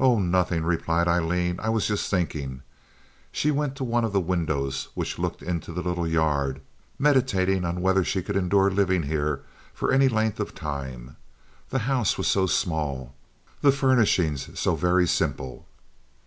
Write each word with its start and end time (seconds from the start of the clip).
"Oh, 0.00 0.18
nothing," 0.18 0.62
replied 0.64 1.06
Aileen. 1.08 1.60
"I 1.60 1.68
was 1.68 1.86
just 1.86 2.08
thinking." 2.10 2.62
She 3.30 3.50
went 3.50 3.76
to 3.76 3.84
one 3.84 4.02
of 4.02 4.14
the 4.14 4.18
windows 4.18 4.88
which 4.94 5.18
looked 5.18 5.42
into 5.42 5.72
the 5.74 5.82
little 5.82 6.08
yard, 6.08 6.62
meditating 6.98 7.66
on 7.66 7.82
whether 7.82 8.02
she 8.02 8.22
could 8.22 8.34
endure 8.34 8.70
living 8.70 9.02
here 9.02 9.42
for 9.74 9.92
any 9.92 10.08
length 10.08 10.40
of 10.40 10.54
time. 10.54 11.16
The 11.68 11.80
house 11.80 12.16
was 12.16 12.28
so 12.28 12.46
small, 12.46 13.12
the 13.60 13.72
furnishings 13.72 14.58
so 14.58 14.74
very 14.74 15.06
simple. 15.06 15.66